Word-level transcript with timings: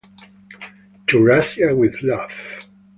To 1.09 1.23
Russia 1.23 1.75
with 1.75 2.01
love. 2.01 2.65